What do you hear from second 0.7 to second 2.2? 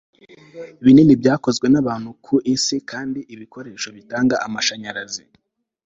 binini byakozwe n'abantu